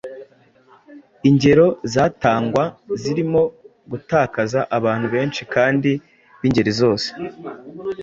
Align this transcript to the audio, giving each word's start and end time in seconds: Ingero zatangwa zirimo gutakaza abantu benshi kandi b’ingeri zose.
Ingero 1.29 1.67
zatangwa 1.93 2.63
zirimo 3.01 3.41
gutakaza 3.91 4.59
abantu 4.77 5.07
benshi 5.15 5.41
kandi 5.53 5.91
b’ingeri 6.39 6.71
zose. 6.79 7.07